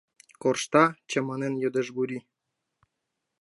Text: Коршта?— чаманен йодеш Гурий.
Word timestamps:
Коршта?— 0.41 0.83
чаманен 1.09 1.53
йодеш 1.63 1.87
Гурий. 1.95 2.23